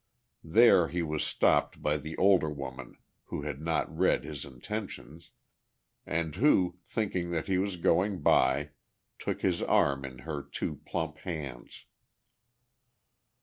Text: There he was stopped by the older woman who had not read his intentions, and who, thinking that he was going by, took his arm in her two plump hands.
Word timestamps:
There 0.43 0.87
he 0.87 1.03
was 1.03 1.23
stopped 1.23 1.83
by 1.83 1.97
the 1.97 2.17
older 2.17 2.49
woman 2.49 2.97
who 3.25 3.43
had 3.43 3.61
not 3.61 3.95
read 3.95 4.23
his 4.23 4.45
intentions, 4.45 5.29
and 6.07 6.33
who, 6.33 6.79
thinking 6.87 7.29
that 7.29 7.45
he 7.45 7.59
was 7.59 7.75
going 7.75 8.21
by, 8.21 8.71
took 9.19 9.41
his 9.43 9.61
arm 9.61 10.03
in 10.03 10.17
her 10.25 10.41
two 10.41 10.77
plump 10.87 11.19
hands. 11.19 11.85